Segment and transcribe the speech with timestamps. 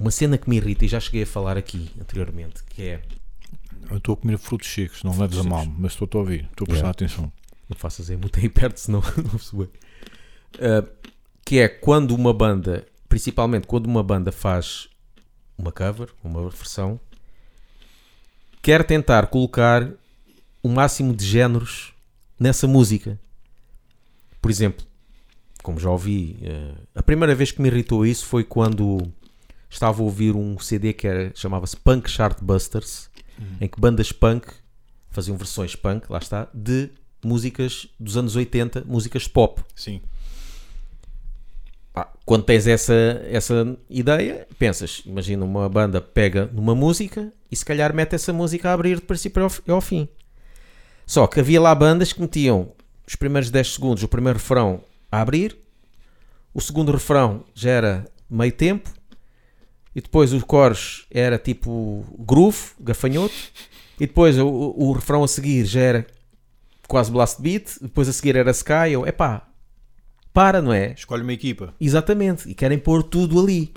[0.00, 3.02] Uma cena que me irrita, e já cheguei a falar aqui anteriormente, que é.
[3.90, 6.64] Eu estou a comer frutos secos, não leves a mal, mas estou a ouvir, estou
[6.64, 6.90] a prestar Yeah.
[6.90, 7.32] atenção.
[7.68, 9.64] Não faças aí muito aí perto, senão não se vê.
[9.64, 10.88] Uh,
[11.44, 14.88] que é quando uma banda, principalmente quando uma banda faz
[15.58, 16.98] uma cover, uma versão,
[18.62, 19.86] quer tentar colocar
[20.62, 21.92] o máximo de géneros
[22.38, 23.20] nessa música.
[24.40, 24.86] Por exemplo,
[25.62, 29.12] como já ouvi, uh, a primeira vez que me irritou isso foi quando
[29.70, 33.08] estava a ouvir um CD que era- chamava-se Punk Chartbusters,
[33.60, 34.48] em que bandas punk
[35.08, 36.90] faziam versões punk, lá está, de
[37.24, 39.62] músicas dos anos 80, músicas pop.
[39.74, 40.02] Sim.
[41.92, 42.92] Pá, quando tens essa,
[43.30, 48.70] essa ideia, pensas, imagina uma banda pega numa música e se calhar mete essa música
[48.70, 50.08] a abrir de princípio ao, ao fim.
[51.06, 52.72] Só que havia lá bandas que metiam
[53.06, 55.58] os primeiros 10 segundos, o primeiro refrão a abrir,
[56.54, 58.88] o segundo refrão já era meio tempo,
[59.94, 63.34] e depois o chorus era tipo groove, gafanhoto,
[63.98, 66.06] e depois o, o, o refrão a seguir já era
[66.88, 69.46] quase blast beat, depois a seguir era sky, eu, epá,
[70.32, 70.92] para, não é?
[70.92, 71.74] Escolhe uma equipa.
[71.80, 73.72] Exatamente, e querem pôr tudo ali.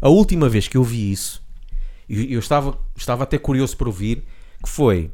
[0.00, 1.42] A última vez que eu vi isso,
[2.08, 4.24] e eu estava, estava até curioso para ouvir,
[4.62, 5.10] que foi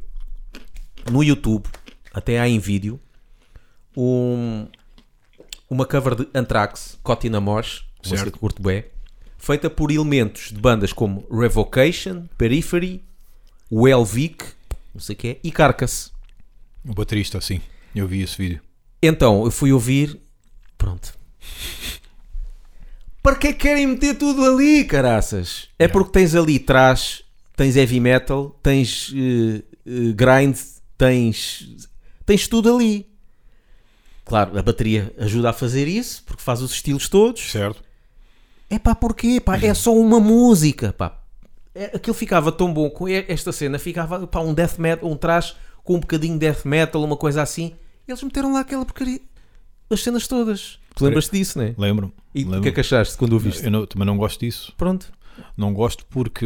[1.09, 1.65] no YouTube,
[2.13, 2.99] até há em vídeo,
[3.95, 4.67] um-
[5.69, 8.83] uma cover de Anthrax, Cotina Mosh, música que curto bem,
[9.41, 13.03] feita por elementos de bandas como Revocation, Periphery,
[13.69, 14.45] o Elvic,
[14.93, 16.11] não sei o que é, e Carcass.
[16.87, 17.59] O baterista, sim.
[17.93, 18.61] Eu vi esse vídeo.
[19.01, 20.19] Então, eu fui ouvir.
[20.77, 21.13] Pronto.
[23.23, 25.69] Para que é que querem meter tudo ali, caraças?
[25.77, 25.93] É Yeah.
[25.93, 27.23] porque tens ali trash,
[27.55, 30.55] tens heavy metal, tens eh, eh, grind,
[30.97, 31.87] tens.
[32.25, 33.07] tens tudo ali.
[34.23, 37.41] Claro, a bateria ajuda a fazer isso, porque faz os estilos todos.
[37.51, 37.83] Certo.
[38.71, 39.41] É pá, porquê?
[39.41, 41.19] Pá, é só uma música, pá.
[41.75, 45.55] É, aquilo ficava tão bom com esta cena, ficava pá, um death metal, um trash
[45.83, 47.73] com um bocadinho de death metal, uma coisa assim.
[48.07, 49.19] Eles meteram lá aquela porcaria,
[49.89, 50.79] as cenas todas.
[50.95, 51.75] Tu lembras-te disso, não é?
[51.77, 52.13] Lembro.
[52.33, 53.63] E o que é que achaste quando o viste?
[53.65, 54.73] Eu não- também não gosto disso.
[54.77, 55.11] Pronto.
[55.55, 56.45] Não gosto porque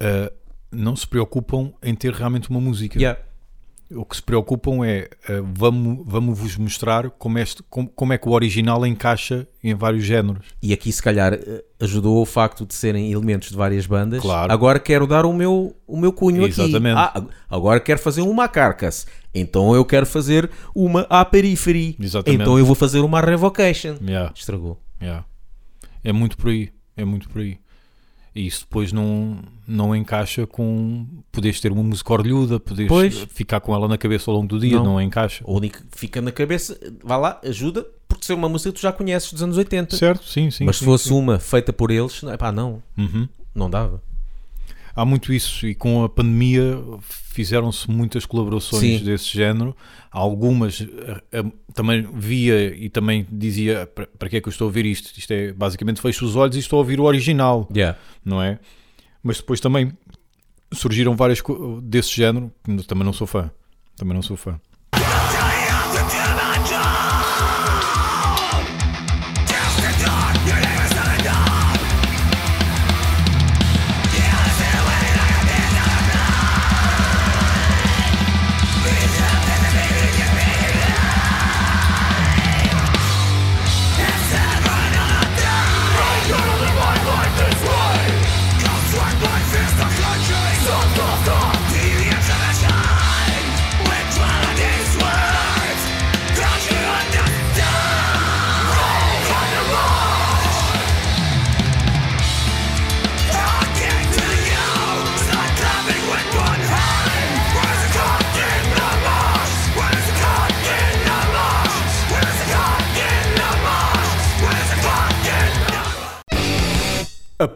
[0.00, 0.32] ah,
[0.70, 2.98] não se preocupam em ter realmente uma música.
[2.98, 3.20] Yeah.
[3.90, 8.18] O que se preocupam é ah, vamos, vamos vos mostrar como, este, como, como é
[8.18, 10.46] que o original encaixa em vários géneros.
[10.62, 14.20] E aqui, se calhar, eh, ajudou o facto de serem elementos de várias bandas.
[14.22, 14.52] Claro.
[14.52, 16.98] Agora quero dar o meu, o meu cunho Exatamente.
[16.98, 17.18] aqui.
[17.18, 19.06] Ah, agora quero fazer uma Carcass.
[19.34, 21.96] Então eu quero fazer uma à Periphery.
[22.00, 22.42] Exatamente.
[22.42, 23.96] Então eu vou fazer uma Revocation.
[24.02, 24.80] Yeah, Estragou.
[25.00, 25.24] yeah.
[26.02, 26.70] É muito por aí.
[26.96, 27.58] É muito por aí.
[28.34, 31.06] E isso depois não, não encaixa com.
[31.30, 33.14] Poderes ter uma música orlhuda, poderes Pois.
[33.30, 34.84] ficar com ela na cabeça ao longo do dia, Não.
[34.84, 35.44] não, encaixa.
[35.46, 38.82] O único que fica na cabeça, vá lá, ajuda, porque ser uma música que tu
[38.82, 39.96] já conheces dos anos 80.
[39.96, 40.24] Certo?
[40.24, 40.64] Sim, sim.
[40.64, 41.14] Mas sim, se fosse sim.
[41.14, 43.28] uma feita por eles, pá, não, Uhum.
[43.54, 44.02] não dava.
[44.96, 49.04] Há muito isso, e com a pandemia fizeram-se muitas colaborações Sim.
[49.04, 49.76] desse género.
[50.10, 51.44] Algumas eh, eh,
[51.74, 55.12] também via e também dizia: "Para- que é que eu estou a ouvir isto?
[55.18, 57.98] Isto é basicamente fecho os olhos e estou a ouvir o original, Yeah.
[58.24, 58.60] não é?
[59.22, 59.92] Mas depois também
[60.72, 61.40] surgiram várias
[61.82, 62.52] desse género,
[62.86, 63.50] também não sou fã.
[63.96, 64.60] Também não sou fã.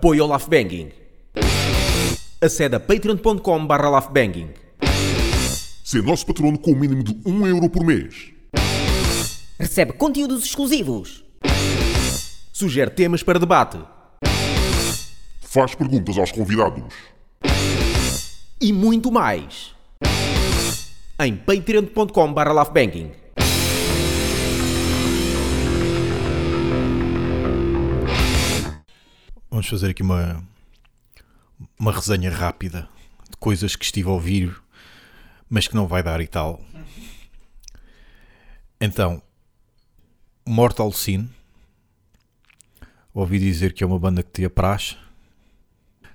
[0.09, 0.91] Apoio ao Laugh Banging.
[2.41, 4.03] Acede a patreon.com barra.
[5.85, 8.33] Ser nosso patrono com o mínimo de 1 euro por mês.
[9.59, 11.23] Recebe conteúdos exclusivos.
[12.51, 13.79] Sugere temas para debate.
[15.43, 16.95] Faz perguntas aos convidados.
[18.59, 19.75] E muito mais.
[21.21, 23.11] Em patreon.com barra laughbanging.
[29.59, 30.41] Vamos fazer aqui uma,
[31.77, 32.89] uma resenha rápida
[33.29, 34.57] de coisas que estive a ouvir,
[35.51, 36.63] mas que não vai dar e tal.
[38.81, 39.21] Então,
[40.47, 41.29] Mortal Sin,
[43.13, 44.97] ouvi dizer que é uma banda que tinha praxe,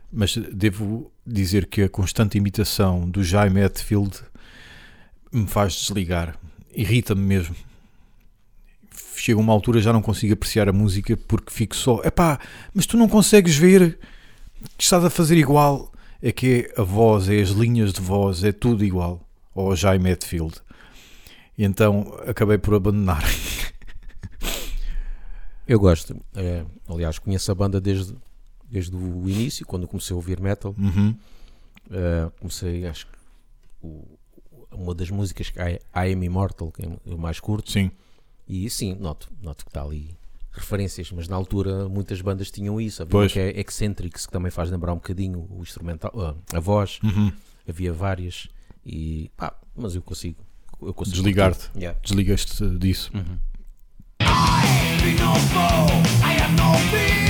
[0.10, 4.22] mas devo dizer que a constante imitação do Jaime Hetfield
[5.34, 6.40] me faz desligar,
[6.74, 7.58] irrita-me mesmo.
[9.16, 12.40] Chega uma altura já não consigo apreciar a música porque fico só, epá,
[12.74, 13.98] mas tu não consegues ver
[14.78, 15.92] que estás a fazer igual.
[16.22, 19.22] É que é a voz, é as linhas de voz, é tudo igual
[19.54, 20.56] ao Jaime Hetfield.
[21.58, 23.24] E então acabei por abandonar.
[25.68, 26.16] Eu gosto.
[26.36, 28.16] É, aliás, conheço a banda desde,
[28.70, 30.76] desde o início, quando comecei a ouvir metal.
[30.78, 31.16] Uhum.
[31.88, 33.14] Uh, comecei, acho que
[33.82, 34.18] o-
[34.72, 37.92] uma das músicas que I, I Am Immortal, que eu mais curto, Sim,
[38.48, 40.16] e sim, noto, noto que está ali
[40.52, 43.02] referências, mas na altura muitas bandas tinham isso.
[43.02, 43.32] Havia Pois.
[43.34, 47.32] que é Eccentrics, que também faz lembrar um bocadinho o instrumental, ah, a voz, Uhum.
[47.68, 48.48] havia várias,
[48.86, 50.38] e pá, mas eu consigo,
[50.82, 51.70] eu consigo Desligar-te.
[51.76, 51.98] Yeah.
[52.04, 53.10] desligaste disso.
[53.16, 53.40] Uhum.
[54.20, 56.04] be no foe.
[56.24, 57.23] I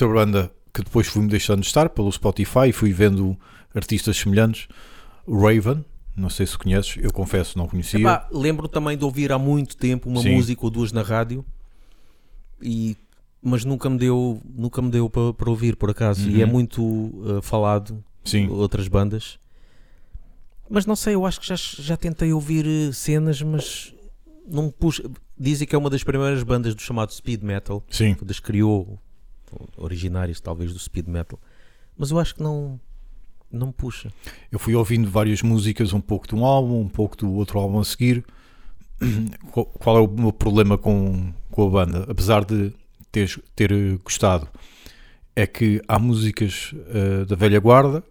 [0.00, 3.36] Outra banda que depois fui-me deixando de estar pelo Spotify e fui vendo
[3.74, 4.66] artistas semelhantes,
[5.28, 5.84] Raven,
[6.16, 8.00] não sei se conheces, eu confesso não conhecia.
[8.00, 10.34] Epá, lembro também de ouvir há muito tempo uma Sim.
[10.36, 11.44] música ou duas na rádio,
[12.62, 12.96] e,
[13.42, 16.30] mas nunca me deu, nunca me deu para, para ouvir por acaso.
[16.30, 16.50] E é Uhum.
[16.50, 19.38] muito ah, falado Sim, outras bandas.
[20.70, 23.92] Mas não sei, eu acho que já, já tentei ouvir eh, cenas, mas
[24.48, 25.02] não me puxa.
[25.38, 28.16] Dizem que é uma das primeiras bandas do chamado speed metal, sim.
[28.22, 28.98] das que criou,
[29.76, 31.38] originárias talvez do speed metal.
[31.96, 32.80] Mas eu acho que não,
[33.50, 34.10] não puxa.
[34.50, 37.78] Eu fui ouvindo várias músicas, um pouco de um álbum, um pouco do outro álbum
[37.80, 38.24] a seguir.
[39.52, 42.06] Qual- é o meu problema com, com a banda?
[42.08, 42.72] Apesar de
[43.10, 44.48] ter, ter eh, gostado,
[45.34, 48.02] é que há músicas eh, da velha guarda,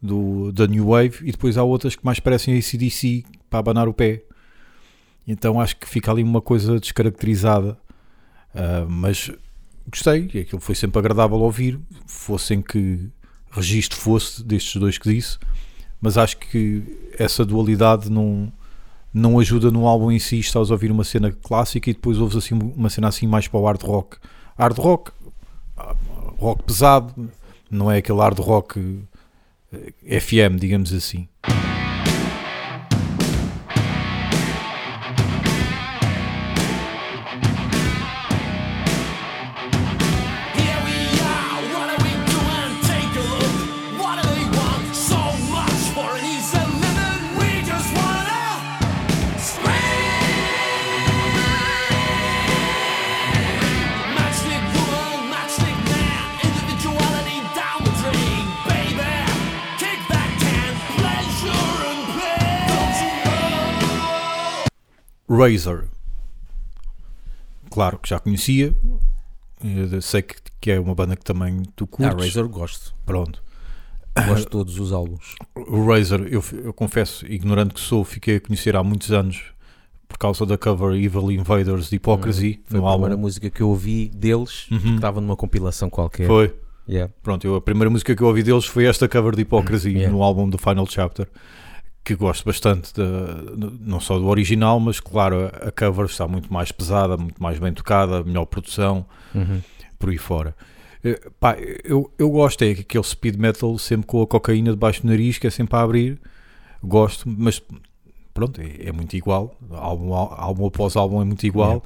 [0.00, 3.94] do, da New Wave, e depois há outras que mais parecem ACDC para abanar o
[3.94, 4.22] pé.
[5.26, 7.78] Então acho que fica ali uma coisa descaracterizada.
[8.54, 9.30] Ah, mas
[9.88, 13.10] gostei, e aquilo foi sempre agradável ouvir, fosse em que
[13.50, 15.38] registro fosse destes dois que disse,
[16.00, 16.82] mas acho que
[17.18, 18.52] essa dualidade não,
[19.12, 20.40] não ajuda no álbum em si.
[20.40, 23.60] Estás a ouvir uma cena clássica e depois ouves assim uma cena assim mais para
[23.60, 24.16] o hard rock.
[24.58, 25.12] Hard rock,
[26.38, 27.30] rock pesado,
[27.70, 29.04] não é aquele hard rock
[29.72, 31.28] eh, FM, digamos assim.
[65.48, 65.84] Razor.
[67.70, 68.74] Claro que já conhecia.
[69.64, 72.26] Eu sei que, que é uma banda que também tu Ah, curtes.
[72.34, 72.94] Razor gosto.
[73.06, 73.42] Pronto.
[74.26, 75.34] Gosto de todos os álbuns.
[75.54, 79.42] O Razor, eu, eu confesso, ignorante que sou, fiquei a conhecer há muitos anos
[80.06, 83.22] por causa da cover Evil Invaders de Hypocrisy Foi no a primeira álbum.
[83.22, 84.78] música que eu ouvi deles, Uhum.
[84.78, 86.26] que estava numa compilação qualquer.
[86.26, 86.54] Foi.
[86.86, 87.10] Yeah.
[87.22, 90.12] Pronto, eu, a primeira música que eu ouvi deles foi esta cover de Hypocrisy Yeah.
[90.12, 91.26] no álbum do Final Chapter,
[92.04, 93.02] que gosto bastante, de,
[93.80, 97.72] não só do original, mas claro, a, cover está muito mais pesada, muito mais bem
[97.72, 99.60] tocada, melhor produção, Uhum.
[99.98, 100.54] por aí fora.
[101.04, 105.08] Eh, pá, eu, eu gosto, é aquele speed metal sempre com a cocaína debaixo do
[105.08, 106.20] nariz, que é sempre a abrir,
[106.82, 107.62] gosto, mas
[108.34, 111.82] pronto, é, é muito igual, álbum, álbum após álbum é muito igual,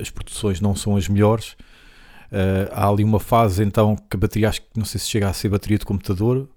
[0.00, 1.56] as produções não são as melhores.
[2.32, 5.28] Eh, há ali uma fase então que a bateria, acho que não sei se chega
[5.28, 6.48] a ser bateria de computador.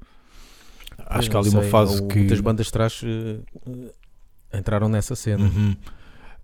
[1.06, 2.18] Acho que há ali Não uma sei, fase que.
[2.20, 5.44] Muitas bandas trás eh, entraram nessa cena.
[5.46, 5.76] Uhum.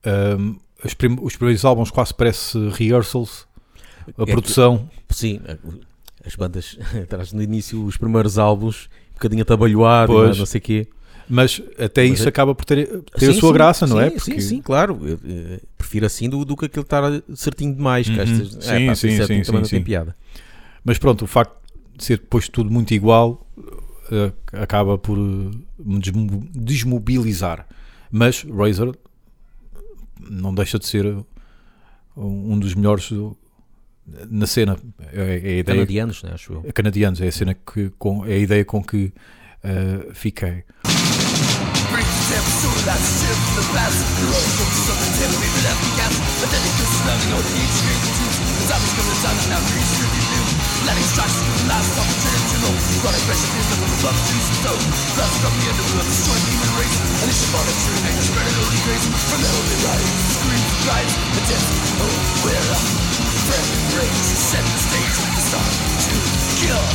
[0.05, 3.47] Um, os, prim- os primeiros álbuns quase parece rehearsals,
[4.17, 4.89] a É que- produção.
[5.09, 5.57] Sim, eh,
[6.25, 10.37] as bandas atrás no início, os primeiros álbuns, um bocadinho atabalhoado, Pois.
[10.37, 10.87] não sei o quê.
[11.29, 12.87] Mas até Mas isso é- acaba por ter,
[13.17, 14.09] ter a Sim, sua sim, graça, não sim, é?
[14.09, 14.99] Sim, Porque- sim, claro.
[15.07, 17.03] Eu, eh, prefiro assim do, do que aquele estar
[17.35, 18.07] certinho demais.
[18.09, 18.21] que Uhum.
[18.21, 19.81] estas- é, Sim, pá, sim, certinho sim, também sim, não sim.
[19.83, 20.15] piada.
[20.83, 21.55] Mas pronto, o facto
[21.95, 23.47] de ser depois tudo muito igual
[24.53, 27.67] acaba por eh, me desmo- desmobilizar.
[28.11, 28.95] Mas Razor
[30.29, 31.15] não deixa de ser eh,
[32.15, 33.09] um dos melhores
[34.29, 34.77] na cena.
[35.13, 36.73] É, é a ideia, Canadianos, né, acho eu.
[36.73, 39.13] canadianos, é a cena que com, é a ideia com que
[39.63, 40.63] eh, fiquei.
[42.41, 46.13] am soon about to the past The road goes the tip, we left the gas
[46.41, 49.37] But then it goes slamming on each great tooth The time has come, the time
[49.37, 50.45] is now to distribute new
[50.81, 52.73] Letting strikes the last opportunity to know
[53.05, 54.85] Running pressure is the will of love to stone
[55.17, 56.05] That's from the end of the
[56.49, 60.71] human race And it's about it to remain as grace From the holy riding, screams,
[60.81, 61.67] cries, the death
[62.01, 62.79] Oh, we're a
[63.45, 63.69] friend
[64.01, 65.73] race Set the stage, the start
[66.09, 66.13] to
[66.57, 66.85] kill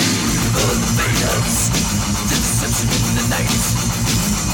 [0.00, 4.51] Evil the deception in the night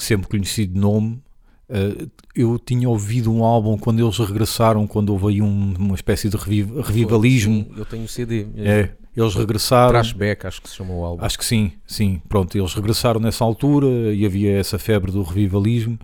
[0.00, 1.22] que sempre conheci de nome,
[1.70, 6.28] eh, eu tinha ouvido um álbum quando eles regressaram, quando houve aí um- uma espécie
[6.28, 7.54] de revi- revivalismo.
[7.54, 8.46] Sim, eu tenho o CD.
[8.56, 9.90] É, eles regressaram.
[9.92, 11.24] Trashback, acho que se chama o álbum.
[11.24, 12.20] Acho que sim, sim.
[12.28, 15.98] Pronto, eles regressaram nessa altura e havia essa febre do revivalismo.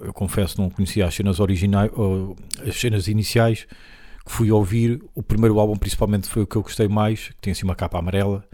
[0.00, 1.90] Eu confesso não conhecia as cenas originais,
[2.66, 3.66] as cenas iniciais,
[4.24, 5.02] que fui ouvir.
[5.14, 7.98] O primeiro álbum, principalmente, foi o que eu gostei mais, que tem assim uma capa
[7.98, 8.44] amarela,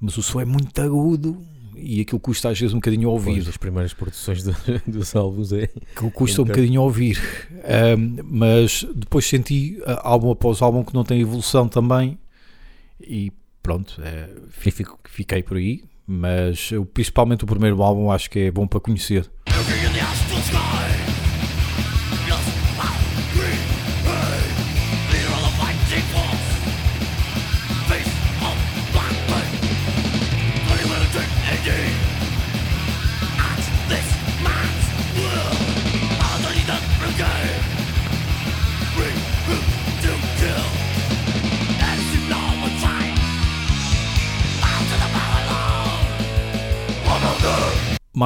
[0.00, 1.40] mas o som é muito agudo
[1.76, 3.48] e aquilo custa às vezes um bocadinho a Pois, ouvir.
[3.48, 4.54] as primeiras produções do-
[4.86, 5.64] dos álbuns é.
[5.94, 7.20] Aquilo custa um Então- bocadinho a ouvir.
[7.64, 12.18] Ahm, mas depois senti, ah, álbum após álbum, que não tem evolução também.
[13.00, 15.82] E pronto, é, fi- Fico- fiquei por aí.
[16.08, 19.28] Mas eu, principalmente o primeiro álbum acho que é bom para conhecer.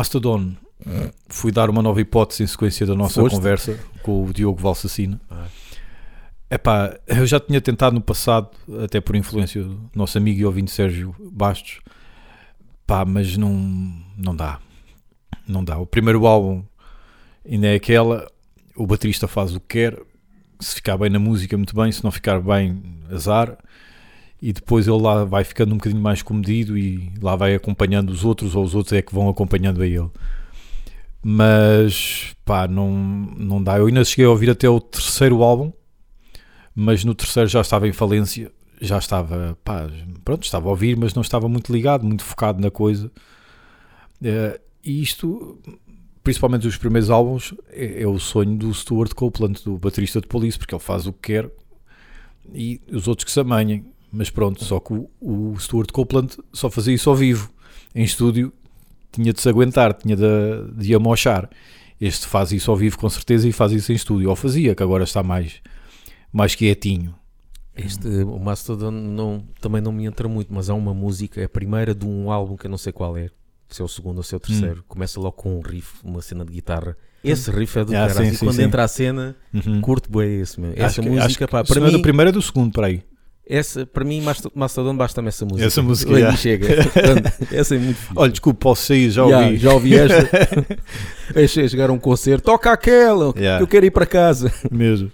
[0.01, 0.55] Mastodon,
[1.29, 3.35] fui dar uma nova hipótese em sequência da nossa Foste?
[3.35, 5.21] conversa com o Diogo Valsacina.
[5.31, 5.45] Ah.
[6.51, 8.49] Epá, eu já tinha tentado no passado,
[8.83, 11.81] até por influência do nosso amigo e ouvinte Sérgio Bastos,
[12.87, 13.53] pá, mas não,
[14.17, 14.59] não dá.
[15.47, 15.77] Não dá.
[15.77, 16.65] O primeiro álbum
[17.47, 18.27] ainda é aquela,
[18.75, 20.03] o baterista faz o que quer,
[20.59, 23.59] se ficar bem na música, muito bem, se não ficar bem, azar.
[24.43, 28.25] E depois ele lá vai ficando um bocadinho mais comedido e lá vai acompanhando os
[28.25, 30.11] outros, ou os outros é que vão acompanhando a ele.
[31.23, 33.79] Mas pá, não, não dá.
[33.79, 35.73] Eu ainda cheguei a ouvir até o terceiro álbum,
[36.75, 39.91] mas no terceiro já estava em falência, já estava, pá,
[40.25, 43.13] pronto, estava a ouvir, mas não estava muito ligado, muito focado na coisa.
[44.23, 45.59] Eh, e isto,
[46.25, 50.59] principalmente os primeiros álbuns, é, é o sonho do Stuart Copeland, do baterista de Police,
[50.59, 51.51] porque ele faz o que quer
[52.55, 53.85] e os outros que se amanhem.
[54.13, 57.51] Mas pronto, só que o, o Stuart Copeland só fazia isso ao vivo.
[57.95, 58.53] Em estúdio
[59.13, 60.25] tinha de se aguentar, tinha de,
[60.77, 61.49] de amochar.
[62.01, 64.31] Este faz isso ao vivo com certeza e faz isso em estúdio.
[64.31, 65.61] Ou fazia, que agora está mais,
[66.33, 67.15] mais quietinho.
[67.77, 71.49] Este, o Mastodon não, também não me entra muito, mas há uma música, é a
[71.49, 73.31] primeira de um álbum que eu não sei qual é,
[73.69, 74.85] se é o segundo ou se é o terceiro.
[74.89, 76.97] Começa logo com um riff, uma cena de guitarra.
[77.23, 78.15] Esse riff é do Ah, caralho.
[78.27, 78.63] sim, E sim, quando sim.
[78.63, 79.81] entra a cena, Uhum.
[79.81, 80.73] curto bem esse meu.
[80.73, 82.43] Essa Acho que- música, acho que pá, para não é mim, do primeiro é do
[82.43, 83.03] segundo, para aí.
[83.51, 85.67] Essa, para mim Masto- Mastodon basta-me essa música.
[85.67, 86.37] Essa música, já.
[86.37, 86.85] chega.
[86.85, 88.13] Portanto, essa é muito fixe.
[88.17, 89.57] Olha, desculpe, posso sair, já ouvi.
[89.59, 90.77] já ouvi esta.
[91.35, 92.45] Deixei chegar a um concerto.
[92.45, 93.59] Toca aquela, Yeah.
[93.59, 94.53] que eu quero ir para casa.
[94.71, 95.11] Mesmo.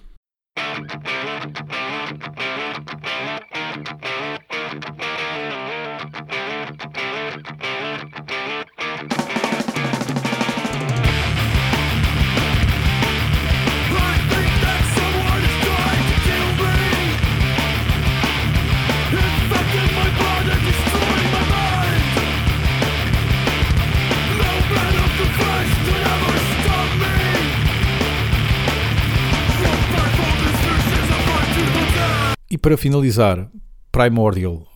[32.67, 33.49] Para finalizar,
[33.93, 34.67] Primordial.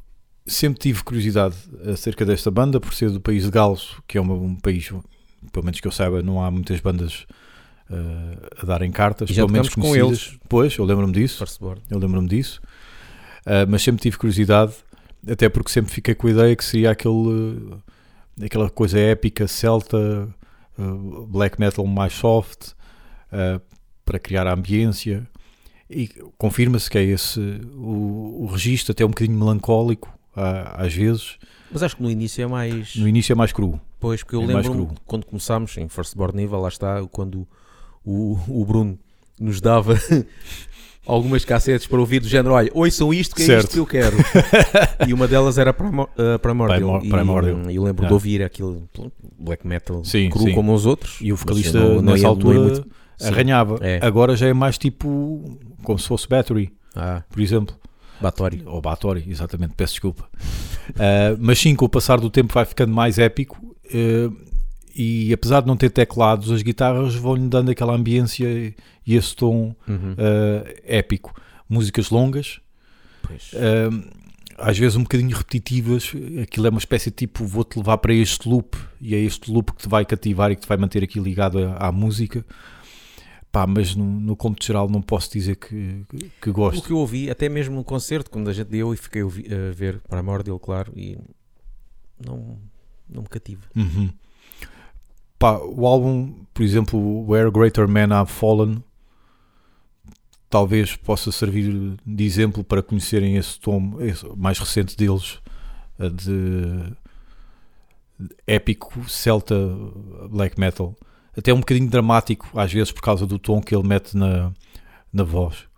[0.46, 1.56] Sempre tive curiosidade
[1.92, 4.92] acerca desta banda, por ser do país de Gales, que é um país,
[5.50, 7.26] pelo menos que eu saiba, não há muitas bandas
[7.90, 10.38] eh, a darem cartas, E já pelo menos com conhecidas.
[10.48, 11.44] Pois, eu lembro-me disso.
[11.90, 12.62] Eu lembro-me disso.
[13.44, 14.72] Ah, mas sempre tive curiosidade,
[15.28, 17.80] até porque sempre fiquei com a ideia que seria aquele,
[18.40, 20.28] eh, aquela coisa épica, celta,
[20.78, 20.82] ah,
[21.26, 22.68] black metal mais soft,
[24.04, 25.28] para criar a ambiência.
[25.90, 27.40] E confirma-se que é esse
[27.74, 30.08] o, o registro, até um bocadinho melancólico,
[30.76, 31.36] às vezes.
[31.72, 32.94] Mas acho que no início é mais.
[32.96, 33.80] No início é mais cru.
[33.98, 37.46] Pois, porque eu É lembro quando começámos em Firstborn Nível, lá está, quando
[38.04, 38.98] o, o Bruno
[39.38, 39.94] nos dava
[41.06, 43.64] algumas cassetes para ouvir do género, olha, ouçam isto que é Certo.
[43.64, 44.16] isto que eu quero.
[45.08, 47.00] e uma delas era Primo- uh, Primordial.
[47.00, 47.70] Primor- Primordial.
[47.70, 48.08] E eu lembro Ah.
[48.08, 48.88] de ouvir aquilo
[49.38, 50.54] black metal Sim, cru sim.
[50.54, 51.18] como os outros.
[51.20, 52.86] E o vocalista não- nessa não altura muito-
[53.22, 53.28] Sim.
[53.28, 53.78] arranhava.
[53.80, 53.98] É.
[54.02, 57.76] Agora já é mais tipo como se fosse Battery, Ah, por exemplo.
[58.20, 58.62] Batório.
[58.66, 60.28] Ou Battery, exatamente, peço desculpa.
[60.98, 63.76] Ah, mas sim, com o passar do tempo vai ficando mais épico.
[63.94, 64.28] eh,
[64.94, 68.46] e apesar de não ter teclados, as guitarras vão-lhe dando aquela ambiência
[69.06, 70.16] e esse tom Uhum.
[70.18, 71.32] ah, épico.
[71.68, 72.60] Músicas longas.
[73.54, 74.02] Ahm,
[74.58, 76.12] às vezes um bocadinho repetitivas,
[76.42, 79.72] aquilo é uma espécie de tipo vou-te levar para este loop e é este loop
[79.72, 82.44] que te vai cativar e que te vai manter aqui ligado à, à música.
[83.52, 86.82] Pá, mas no, no cômputo geral não posso dizer que, que, que O gosto.
[86.86, 89.46] que eu ouvi, até mesmo no concerto, quando a gente deu e fiquei a ouvi-
[89.52, 91.18] a ver Primordial, claro, e
[92.24, 92.56] não,
[93.08, 93.62] não me cativa.
[93.74, 94.08] Uhum.
[95.36, 98.84] Pá, o álbum, por exemplo, Where Greater Men Have Fallen,
[100.48, 105.40] talvez possa servir de exemplo para conhecerem esse tom esse mais recente deles,
[105.98, 106.92] a de
[108.46, 109.54] épico celta
[110.30, 110.94] black metal.
[111.36, 114.52] Até um bocadinho dramático, às vezes, por causa do tom que ele mete na,
[115.12, 115.69] na voz.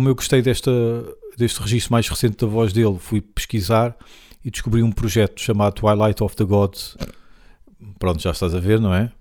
[0.00, 0.70] Como eu gostei desta,
[1.36, 3.94] deste registro mais recente da voz dele, fui pesquisar
[4.42, 6.96] e descobri um projeto chamado Twilight of the Gods.
[7.98, 9.12] Pronto, já estás a ver, não é?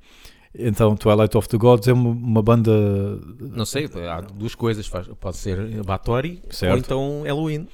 [0.57, 2.71] Então, Twilight of the Gods é uma, uma banda.
[3.41, 4.87] Não sei, há duas coisas.
[4.87, 6.71] faz- Pode ser Batori Certo.
[6.71, 7.67] ou então Halloween.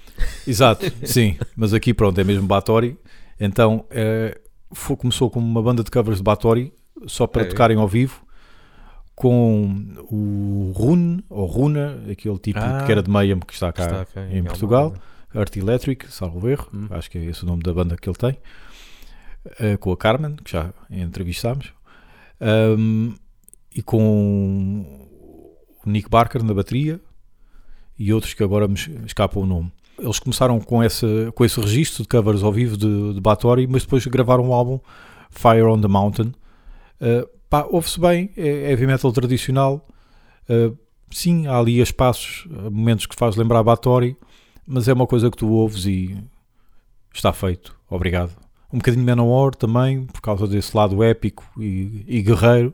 [0.47, 2.97] Exato, sim, mas aqui pronto, é mesmo Batori.
[3.39, 4.35] Então, é,
[4.73, 6.73] foi- começou como uma banda de covers de Batori,
[7.05, 7.45] só para É.
[7.45, 8.25] tocarem ao vivo,
[9.13, 11.14] com o Rune,
[11.45, 12.83] ou Runa, aquele tipo Ah.
[12.85, 14.49] que era de Mayhem que está cá Está em Almada.
[14.49, 14.93] Portugal.
[15.33, 16.87] Art Electric, salvo erro, Hum.
[16.91, 18.37] acho que é esse o nome da banda que ele tem,
[19.59, 21.73] eh, com a Carmen, que já entrevistámos,
[22.39, 23.13] Ahm,
[23.75, 24.85] e com
[25.85, 26.99] o Nick Barker na bateria
[27.97, 29.71] e outros que agora me es- escapam o nome.
[29.97, 33.83] Eles começaram com, essa, com esse registro de covers ao vivo de, de Bathory, mas
[33.83, 34.79] depois gravaram um álbum,
[35.29, 36.33] Fire on the Mountain.
[37.01, 37.27] Uh,
[37.71, 39.87] ouve-se bem, é heavy metal tradicional.
[40.49, 40.77] Uh,
[41.11, 44.17] sim, há ali espaços, momentos que faz lembrar Bathory,
[44.67, 46.17] mas é uma coisa que tu ouves e
[47.13, 47.75] está feito.
[47.89, 48.31] Obrigado.
[48.71, 52.73] Um bocadinho Manowar também, por causa desse lado épico e, e guerreiro.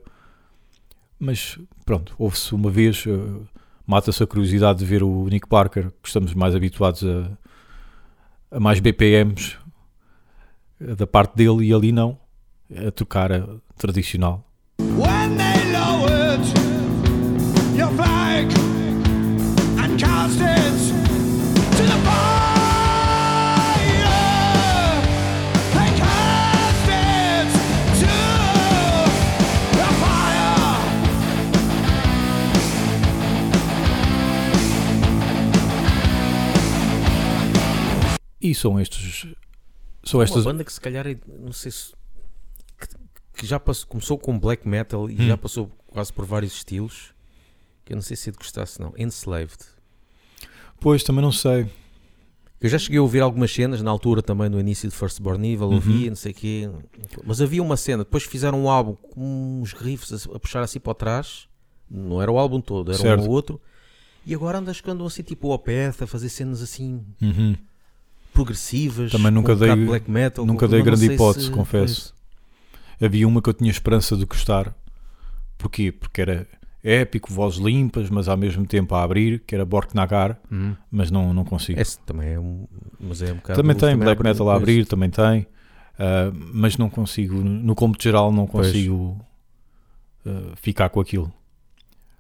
[1.19, 3.47] Mas pronto, ouve-se uma vez, uh,
[3.85, 7.37] mata-se a curiosidade de ver o Nick Parker, que estamos mais habituados a,
[8.55, 9.57] a mais BPMs
[10.79, 12.17] uh, da parte dele e ali não,
[12.75, 13.45] a tocar a
[13.77, 14.43] tradicional.
[14.79, 15.37] When
[17.95, 18.47] flag
[19.83, 20.77] and cast it
[21.77, 22.21] to the fire,
[25.73, 27.47] they cast it
[27.99, 28.07] to
[29.77, 30.81] the fire.
[38.39, 39.27] E são estes.
[40.03, 40.43] São Uma estas.
[40.43, 41.05] banda que se calhar,
[41.39, 41.93] não sei se.
[42.79, 42.87] que,
[43.41, 45.27] que já passou, começou com black metal e Hum.
[45.27, 47.10] já passou quase por vários estilos.
[47.91, 48.93] Que eu não sei se é de gostasse, não.
[48.97, 49.57] Enslaved.
[50.79, 51.67] Pois também não sei.
[52.61, 55.45] Eu já cheguei a ouvir algumas cenas na altura também, no início de First Born
[55.45, 55.73] Evil, Uhum.
[55.75, 56.69] ouvia, não sei o quê.
[57.25, 60.93] Mas havia uma cena, depois fizeram um álbum com uns riffs a, puxar assim para
[60.93, 61.49] trás.
[61.89, 63.23] Não era o álbum todo, era Certo.
[63.23, 63.59] um ou outro.
[64.25, 67.57] E agora andas que andam assim tipo o Opeth a fazer cenas assim Uhum.
[68.33, 69.11] progressivas.
[69.11, 70.45] Também nunca um dei- de black metal.
[70.45, 72.13] Nunca dei grande hipótese, se- confesso.
[73.01, 74.73] Havia uma que eu tinha esperança de gostar.
[75.57, 75.91] Porquê?
[75.91, 76.47] Porque era
[76.83, 80.75] épico, vozes limpas, mas ao mesmo tempo a abrir, que era Bork Nagar, Hum.
[80.91, 81.79] mas não, não consigo.
[81.79, 82.65] Esse também é um.
[82.99, 83.61] Mas é um bocado.
[83.61, 85.45] também tem black metal a abrir, também tem,
[85.99, 89.19] ah, mas não consigo, no cômputo geral, não consigo
[90.25, 91.31] ah, ficar com aquilo.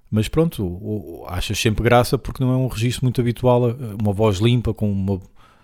[0.09, 4.37] Mas pronto, achas sempre graça porque não é um registro muito habitual, ah, uma voz
[4.39, 5.19] limpa com uma,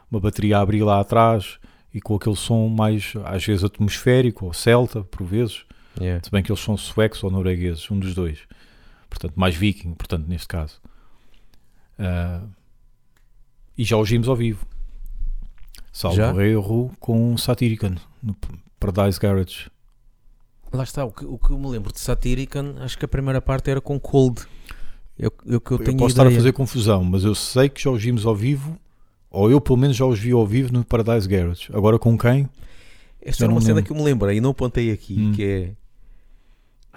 [0.10, 1.60] uma bateria a abrir lá atrás
[1.94, 5.66] e com aquele som mais, às vezes, atmosférico ou celta, por vezes.
[6.00, 6.24] Yeah.
[6.24, 8.40] Se bem que eles são suecos ou noruegueses, um dos dois.
[9.10, 10.80] Portanto, mais viking, portanto, neste caso.
[11.98, 12.42] Ah,
[13.78, 14.66] e já os vimos ao vivo.
[15.92, 16.34] Salvo Já?
[16.46, 18.36] erro com Satirican no
[18.80, 19.70] Paradise Garage.
[20.72, 23.42] Lá está, o que, o que eu me lembro de Satirican, acho que a primeira
[23.42, 24.42] parte era com Cold.
[25.18, 26.28] Eu, eu, que eu Eu, tenho posso ideia.
[26.28, 28.78] estar a fazer confusão, mas eu sei que já os vimos ao vivo,
[29.32, 31.70] ou eu pelo menos já os vi ao vivo no Paradise Garage.
[31.74, 32.48] Agora com quem?
[33.22, 33.86] Esta não uma cena lembro.
[33.86, 35.32] que eu me lembrei e não apontei aqui, Hum.
[35.34, 35.74] que é...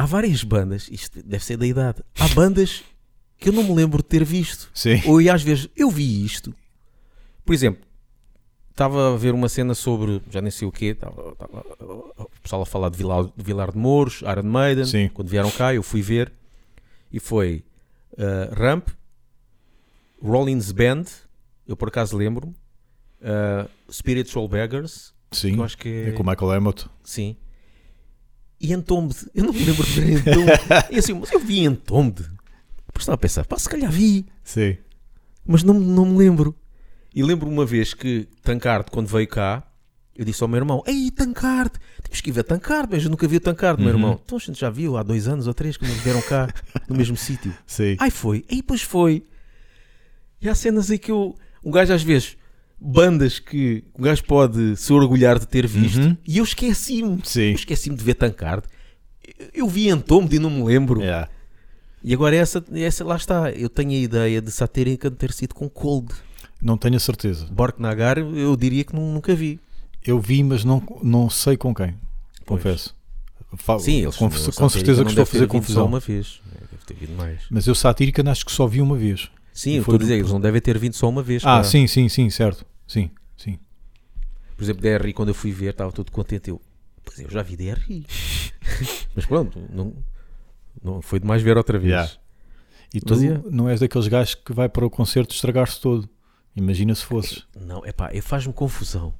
[0.01, 2.83] Há várias bandas, isto deve ser da idade, há bandas
[3.37, 4.71] que eu não me lembro de ter visto.
[4.73, 5.03] Sim.
[5.05, 6.55] Ou e às vezes eu vi isto.
[7.45, 7.83] Por exemplo,
[8.71, 11.65] estava a ver uma cena sobre, já nem sei o quê, estava, estava
[12.17, 15.11] o pessoal a falar de Vilar, de Vilar de Mouros, Iron Maiden, Sim.
[15.13, 16.33] quando vieram cá, eu fui ver
[17.13, 17.63] e foi
[18.13, 18.89] uh, Ramp,
[20.23, 21.05] Rollins Band,
[21.69, 22.55] eu por acaso lembro-me,
[23.21, 25.53] uh, Spiritual Beggars, Sim.
[25.53, 26.87] que eu acho que É é, com o Michael Amott.
[27.05, 27.37] sim.
[28.61, 30.61] E Entombed, eu não me lembro de ver Entombed.
[30.91, 32.21] e assim, mas eu vi Entombed.
[32.23, 34.77] Depois estava a pensar, pá, se calhar vi Sim.
[35.47, 36.55] mas não, não me lembro.
[37.15, 39.67] E lembro uma vez que Tancard, quando veio cá,
[40.15, 43.27] eu disse ao meu irmão: Ei, Tancard, temos que ir ver Tancard, mas eu nunca
[43.27, 43.97] vi o Tancard, meu Uhum.
[43.99, 44.21] irmão.
[44.25, 46.53] Então a gente já viu há dois anos ou três que eles vieram cá
[46.89, 47.53] no mesmo sítio.
[47.67, 47.97] Sim.
[47.99, 49.25] Ai, foi, aí depois foi.
[50.41, 52.37] E há cenas aí que eu, um gajo às vezes,
[52.81, 56.17] bandas que um gajo pode se orgulhar de ter visto, Uhum.
[56.27, 57.21] e eu esqueci-me.
[57.55, 58.65] Esqueci-me de ver Tancard.
[59.55, 61.01] Eu vi Entombed e não me lembro.
[61.01, 61.29] Yeah.
[62.03, 63.51] E agora essa, essa, lá está.
[63.53, 66.09] Eu tenho a ideia de Satirican ter sido com Cold.
[66.61, 67.47] Não tenho a certeza.
[67.51, 69.61] Bork Nagar, eu diria que nu- nunca vi.
[70.07, 71.95] Eu vi, mas não, não sei com quem.
[72.47, 72.97] Confesso.
[73.57, 75.87] Fa- Sim, eles com, o com certeza que estou a fazer confusão.
[75.87, 76.41] uma vez.
[76.55, 77.41] É, Deve ter vindo mais.
[77.51, 79.29] Mas eu satírica acho que só vi uma vez.
[79.61, 81.45] Sim, eu estou a dizer, eles não devem ter vindo só uma vez.
[81.45, 82.65] Ah, sim, sim, sim, certo.
[82.89, 83.59] Sim, sim.
[84.57, 86.49] Por exemplo, DRI, quando eu fui ver, estava todo contente.
[86.49, 86.59] Eu,
[87.05, 88.07] pois é, eu já vi DRI.
[89.15, 89.93] Mas pronto, não,
[90.83, 91.91] não foi demais ver outra vez.
[91.93, 92.11] Yeah.
[92.95, 96.09] E tu Mas, não és daqueles gajos que vai para o concerto estragar-se todo.
[96.57, 97.47] Imagina se fosses.
[97.55, 99.13] Não, é pá, faz-me confusão.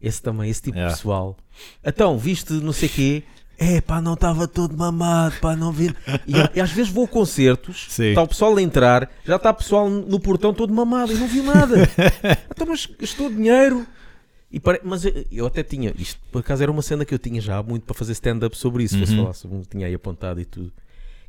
[0.00, 0.94] Esse também, esse tipo Yeah.
[0.94, 1.36] de pessoal.
[1.84, 3.24] Então, viste não sei quê.
[3.58, 5.86] É pá, não estava todo mamado, pá, não vi.
[6.26, 9.54] E, e às vezes vou a concertos, está o pessoal a entrar, já está o
[9.54, 11.88] pessoal no portão todo mamado e não viu nada.
[12.50, 13.86] então, mas gastou dinheiro.
[14.52, 17.18] E pare- Mas eu, eu até tinha, isto por acaso era uma cena que eu
[17.18, 19.06] tinha já muito para fazer stand-up sobre isso, Uhum.
[19.22, 20.72] falar sobre, tinha aí apontado e tudo.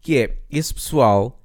[0.01, 1.41] Que é esse pessoal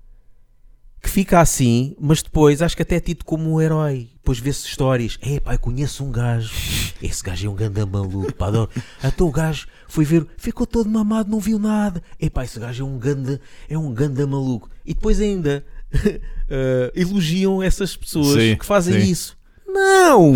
[1.03, 4.09] que fica assim, mas depois acho que até é tido como um herói.
[4.15, 5.19] Depois vê-se histórias.
[5.21, 6.55] É pá, eu conheço um gajo.
[7.03, 8.71] Esse gajo é um ganda maluco, pá, adoro.
[9.03, 12.01] Até o gajo foi ver, ficou todo mamado, não viu nada.
[12.21, 14.71] É pá, esse gajo é um ganda, é um ganda maluco.
[14.87, 15.67] E depois ainda
[16.49, 19.11] eh, elogiam essas pessoas Sim, que fazem sim.
[19.11, 19.37] isso.
[19.67, 20.35] Não!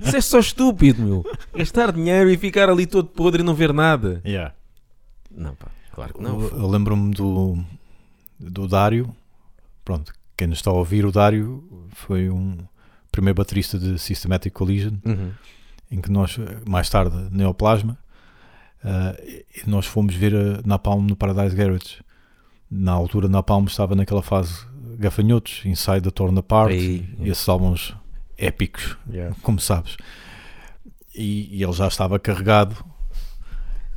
[0.00, 1.24] Isso é só estúpido, meu.
[1.54, 4.20] Gastar dinheiro e ficar ali todo podre e não ver nada.
[4.24, 4.52] Yeah.
[5.30, 6.40] Não, pá, claro que não.
[6.40, 7.58] Eu, eu lembro-me do,
[8.40, 9.14] do Dário.
[9.86, 12.58] Pronto, quem nos está a ouvir, o Dário foi um
[13.10, 15.30] primeiro baterista de Systematic Collision, Uhum.
[15.90, 16.36] em que nós,
[16.68, 17.96] mais tarde, Neoplasma,
[18.84, 22.02] e nós fomos ver a Napalm no Paradise Garage.
[22.70, 24.66] Na altura, Napalm estava naquela fase
[24.98, 27.94] gafanhotos, Inside the Torn Apart, Aí, e esses álbuns
[28.36, 29.34] épicos, Yeah.
[29.42, 29.96] como sabes.
[31.14, 32.76] E, e ele já estava carregado.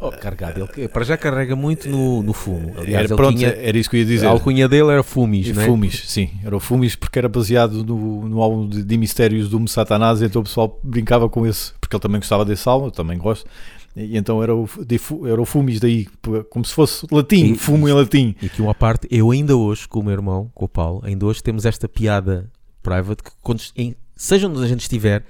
[0.02, 0.70] Oh, carregado.
[0.78, 2.74] Ele, para já carrega muito no, no fumo.
[2.78, 4.26] Aliás, Era, pronto, tinha, era isso que eu ia dizer.
[4.28, 5.66] a alcunha dele era Fumis, não é?
[5.66, 9.68] Fumis, sim, era o Fumis porque era baseado no, no álbum de, de Mistérios do
[9.68, 13.18] Satanás, então o pessoal brincava com esse, porque ele também gostava desse álbum, eu também
[13.18, 13.46] gosto,
[13.94, 16.08] e então era o, de era o Fumis daí,
[16.50, 18.36] como se fosse latim, E- fumo em latim.
[18.42, 21.26] E aqui uma parte, eu ainda hoje, com o meu irmão, com o Paulo, ainda
[21.26, 22.50] hoje temos esta piada
[22.82, 25.26] private que quando, em, seja onde a gente estiver,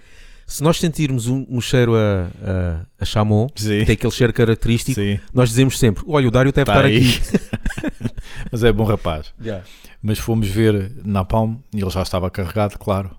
[0.49, 4.99] se nós sentirmos um, um cheiro a, a, a chamon, Sim, tem aquele cheiro característico,
[4.99, 6.97] sim, nós dizemos sempre, olha, o Dário deve tá estar aí.
[6.97, 8.09] aqui.
[8.51, 9.33] Mas é bom rapaz.
[9.39, 9.63] Yeah.
[10.01, 13.11] Mas fomos ver Napalm e ele já estava carregado, claro.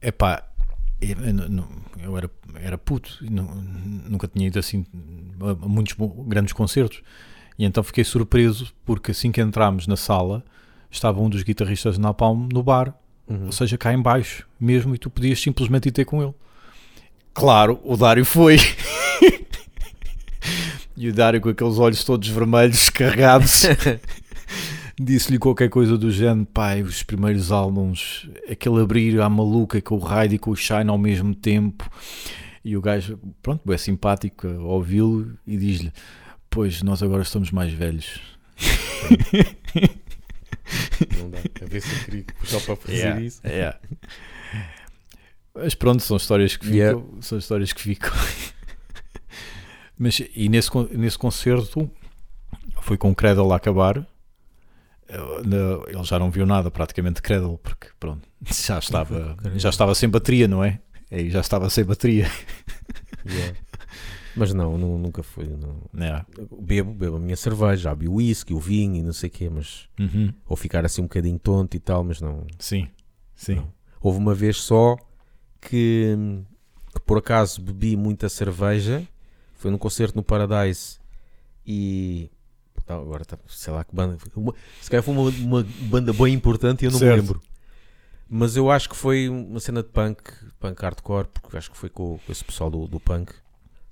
[0.00, 0.44] Epá,
[1.00, 4.84] eu, eu eu era, era puto, nunca tinha ido assim
[5.40, 5.94] a muitos
[6.26, 7.02] grandes concertos.
[7.58, 10.44] E então fiquei surpreso porque assim que entramos na sala
[10.90, 12.94] estava um dos guitarristas de Napalm no bar,
[13.32, 13.46] Uhum.
[13.46, 16.34] ou seja, cá em baixo mesmo, e tu podias simplesmente ir ter com ele.
[17.32, 18.58] Claro, o Dário foi.
[20.96, 23.64] e o Dário com aqueles olhos todos vermelhos, carregados,
[25.00, 29.98] disse-lhe qualquer coisa do género, pai, os primeiros álbuns, aquele abrir à maluca com o
[29.98, 31.88] Raid e com o Shine ao mesmo tempo.
[32.64, 35.92] E o gajo, pronto, é simpático ouvi-lo e diz-lhe,
[36.50, 38.20] pois nós agora estamos mais velhos.
[41.18, 41.38] Não dá.
[41.38, 43.40] A ver se eu queria puxar para fazer Yeah, isso.
[43.46, 43.78] yeah.
[45.54, 46.78] Mas pronto, são histórias que ficam.
[46.78, 47.02] Yeah.
[47.20, 48.10] São histórias que ficam.
[49.98, 51.90] Mas e nesse, nesse concerto
[52.80, 53.98] foi com o Credle a acabar.
[55.44, 59.94] Na- Ele já não viu nada praticamente de Credle, porque pronto, já estava, já estava
[59.94, 60.80] sem bateria, não é?
[61.10, 62.30] Aí já estava sem bateria.
[63.26, 63.56] Yeah.
[64.36, 65.46] Mas não, nu- nunca fui.
[65.46, 65.76] não.
[66.02, 66.24] É.
[66.60, 69.50] Bebo, bebo a minha cerveja, já o whisky, o vinho e não sei o quê,
[69.50, 69.88] mas.
[69.98, 70.32] Uhum.
[70.48, 72.46] Ou ficar assim um bocadinho tonto e tal, mas não.
[72.58, 72.88] Sim,
[73.34, 73.56] sim.
[73.56, 73.72] Não.
[74.00, 74.96] Houve uma vez só
[75.60, 76.16] que,
[76.94, 79.06] que por acaso bebi muita cerveja.
[79.54, 80.98] Foi num concerto no Paradise
[81.66, 82.30] e.
[82.88, 84.18] Agora tá, sei lá que banda.
[84.34, 87.14] Uma, se calhar foi uma, uma banda bem importante e eu não Certo.
[87.14, 87.40] me lembro.
[88.28, 90.22] Mas eu acho que foi uma cena de punk,
[90.58, 93.32] punk hardcore, porque acho que foi com, com esse pessoal do, do punk.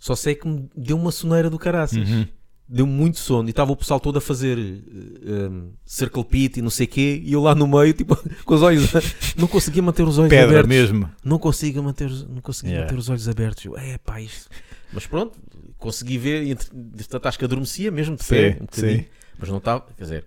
[0.00, 1.98] Só sei que me deu uma soneira do caraças.
[1.98, 2.26] Uhum.
[2.72, 6.62] Deu muito sono e estava o pessoal todo a fazer eh, um, circle pit e
[6.62, 8.88] não sei o quê, e eu lá no meio, tipo, com os olhos,
[9.36, 10.68] não conseguia manter os olhos Pedra abertos.
[10.68, 11.10] mesmo.
[11.24, 12.86] Não consigo manter, não conseguia Yeah.
[12.86, 13.64] manter os olhos abertos.
[13.64, 14.48] Eu, é pá, isto.
[14.92, 15.36] Mas pronto,
[15.78, 18.98] consegui ver, e entre- entretanto acho que adormecia mesmo de pé, Sim, um bocadinho.
[19.00, 19.06] sim.
[19.38, 20.24] Mas não estava, quer dizer,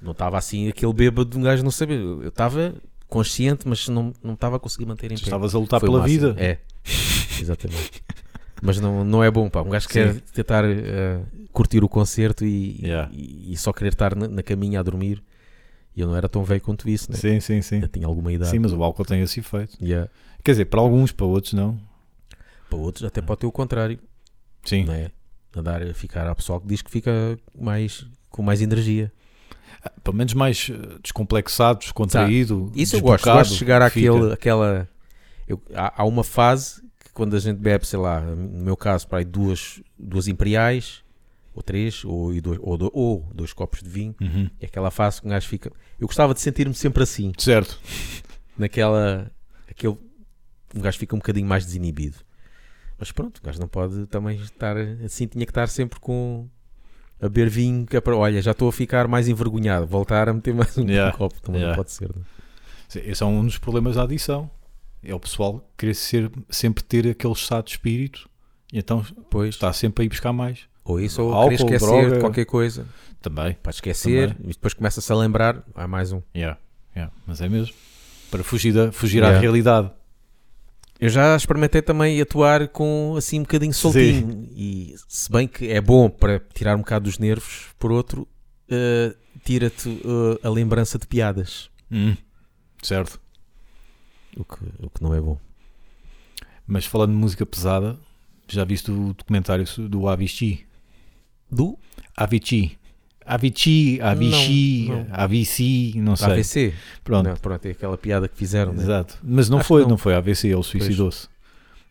[0.00, 1.98] não estava assim aquele bêbado de um gajo não saber.
[1.98, 2.72] Eu estava
[3.08, 5.22] consciente, mas não não estava a conseguir manter em pé.
[5.24, 6.36] estavas a lutar Foi pela vida.
[6.38, 6.58] É,
[7.40, 8.03] exatamente.
[8.64, 9.60] Mas não, não é bom, pá.
[9.62, 10.20] Um gajo quer Sim.
[10.32, 11.20] tentar eh,
[11.52, 13.10] curtir o concerto e, Yeah.
[13.12, 15.22] e, e só querer estar na, na caminha a dormir.
[15.94, 17.16] E eu não era tão velho quanto isso, né?
[17.18, 17.80] Sim, sim, sim.
[17.82, 18.50] Eu tinha alguma idade.
[18.50, 19.76] Sim, mas o álcool tem esse efeito.
[19.84, 20.10] Yeah.
[20.42, 21.78] Quer dizer, para alguns, para outros não.
[22.68, 23.98] Para outros até pode ter o contrário,
[24.64, 24.84] Sim.
[24.84, 25.10] não é?
[25.56, 29.12] Andar a ficar, há pessoal que diz que fica mais, com mais energia.
[30.02, 32.72] Pelo menos mais eh, descomplexado, descontraído.
[32.74, 34.88] Isso eu gosto, gosto de chegar àquele, àquela.
[35.46, 36.82] eu- há, há uma fase
[37.14, 41.02] quando a gente bebe, sei lá, no meu caso, para aí duas, duas imperiais,
[41.54, 44.50] ou três, ou, e dois, ou, ou dois copos de vinho, Uhum.
[44.60, 45.70] é aquela fase que um gajo fica.
[46.00, 47.80] Eu gostava de sentir-me sempre assim, Certo.
[48.58, 49.30] naquela.
[49.70, 49.96] Aquele,
[50.74, 52.16] um gajo fica um bocadinho mais desinibido.
[52.98, 56.48] Mas pronto, o gajo não pode também estar assim, tinha que estar sempre com.
[57.20, 60.32] A beber vinho, que é para, olha, já estou a ficar mais envergonhado, voltar a
[60.34, 61.76] meter mais um Yeah, copo, também yeah.
[61.76, 62.08] não pode ser.
[62.14, 62.24] não é?
[62.88, 64.50] Sim, Esse é um dos problemas da adição.
[65.04, 68.28] É o pessoal querer ser, sempre ter aquele estado de espírito
[68.72, 69.54] e então Pois.
[69.54, 70.60] está sempre a ir buscar mais.
[70.84, 72.20] Ou isso, ou Álcool, querer esquecer droga.
[72.20, 72.86] qualquer coisa.
[73.22, 73.54] Também.
[73.62, 74.50] Para esquecer, Também.
[74.50, 76.20] e depois começa-se a lembrar, há mais um.
[76.36, 76.58] Yeah,
[76.94, 77.12] yeah.
[77.26, 77.74] Mas é mesmo.
[78.30, 79.36] Para fugir, da, fugir Yeah.
[79.38, 79.90] à realidade.
[81.00, 84.48] Eu já experimentei também atuar com assim um bocadinho soltinho.
[84.52, 88.26] E se bem que é bom para tirar um bocado dos nervos, por outro,
[88.68, 89.14] eh,
[89.44, 91.68] tira-te eh, a lembrança de piadas.
[91.90, 92.14] Hum,
[92.82, 93.18] Certo.
[94.36, 95.38] O que, o que não é bom.
[96.66, 97.96] Mas falando de música pesada,
[98.48, 100.66] já viste o documentário do Avicii?
[101.50, 101.78] Do
[102.16, 102.78] Avicii.
[103.26, 105.06] Avicii, Avicii, Não, não.
[105.12, 106.32] Avicii, não sei.
[106.32, 106.74] AVC.
[107.02, 107.26] Pronto.
[107.28, 108.72] Não, pronto, é aquela piada que fizeram.
[108.74, 108.82] né?
[108.82, 109.18] Exato.
[109.22, 109.90] Mas não Acho foi, não.
[109.90, 109.96] não.
[109.96, 111.28] foi AVC, ele suicidou-se.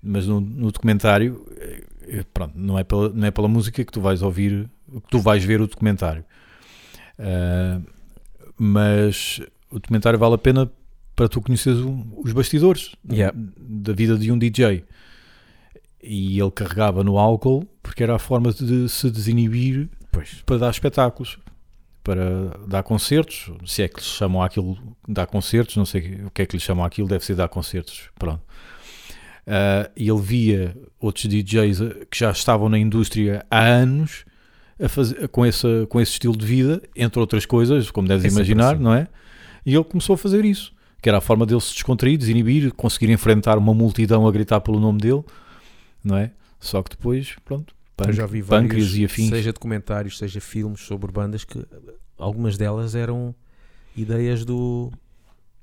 [0.01, 3.91] Mas no, no documentário, eh, eh, pronto, não é, pela, não é pela música que
[3.91, 6.23] tu vais ouvir, que tu vais ver o documentário.
[7.17, 7.79] Ah,
[8.57, 10.71] mas o documentário vale a pena
[11.15, 13.35] para tu conheceres o- os bastidores Yeah.
[13.57, 14.83] da vida de um DJ.
[16.01, 20.41] E ele carregava no álcool porque era a forma de se desinibir Pois.
[20.45, 21.37] para dar espetáculos,
[22.03, 26.41] para dar concertos, se é que lhes chamam aquilo dar concertos, não sei o que
[26.41, 28.41] é que lhes chamam aquilo, deve ser dar concertos, pronto.
[29.95, 34.25] E ele via outros DJs que já estavam na indústria há anos
[34.81, 38.27] a fazer, com, esse, com esse estilo de vida, entre outras coisas, como deves É
[38.35, 38.83] imaginar, assim.
[38.83, 39.07] não é?
[39.65, 40.73] E ele começou a fazer isso,
[41.03, 44.79] que era a forma dele se descontrair, desinibir, conseguir enfrentar uma multidão a gritar pelo
[44.79, 45.21] nome dele,
[46.03, 46.31] não é?
[46.59, 49.29] Só que depois, pronto, Eu pânc- já vi vários, e afins.
[49.29, 51.63] seja documentários, seja filmes sobre bandas que
[52.17, 53.35] algumas delas eram
[53.95, 54.91] ideias do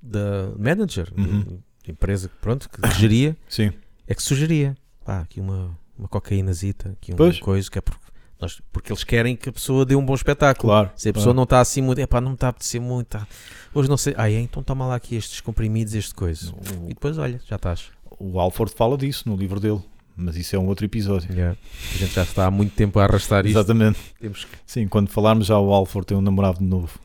[0.03, 1.41] da manager, Uhum.
[1.85, 3.73] da empresa que, pronto, que geria, Sim.
[4.07, 4.77] é que sugeria.
[5.05, 7.39] Pá, aqui uma, uma cocaínazita, aqui uma Pois.
[7.41, 8.05] coisa que é porque,
[8.41, 10.73] nós, porque eles querem que a pessoa dê um bom espetáculo.
[10.73, 10.91] Claro.
[10.97, 11.37] Se a pessoa claro.
[11.37, 13.09] não está assim muito, é pá, não me está a apetecer muito.
[13.09, 13.27] tá.
[13.73, 16.53] Hoje não sei, ah, é, então toma lá aqui estes comprimidos, este coisa.
[16.87, 17.85] E depois, olha, já estás.
[18.19, 19.81] O Alford fala disso no livro dele,
[20.17, 21.33] mas isso é um outro episódio.
[21.33, 21.57] Yeah.
[21.95, 23.57] A gente já está há muito tempo a arrastar isto.
[23.57, 23.99] Exatamente.
[24.21, 26.99] Temos que Sim, quando falarmos já o Alford tem um namorado novo.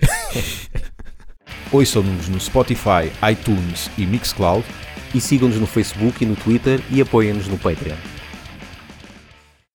[1.72, 4.66] Ouçam-nos no Spotify, iTunes e Mixcloud
[5.14, 8.15] E sigam-nos no Facebook e no Twitter e apoiem-nos no Patreon.